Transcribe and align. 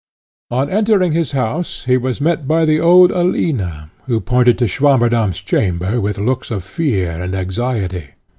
On 0.49 0.67
entering 0.67 1.11
his 1.11 1.33
house 1.33 1.83
he 1.85 1.95
was 1.95 2.19
met 2.19 2.47
by 2.47 2.65
the 2.65 2.79
old 2.79 3.11
Alina, 3.11 3.91
who 4.07 4.19
pointed 4.19 4.57
to 4.57 4.67
Swammerdamm's 4.67 5.43
chamber 5.43 6.01
with 6.01 6.17
looks 6.17 6.49
of 6.49 6.63
fear 6.63 7.11
and 7.21 7.35
anxiety. 7.35 8.09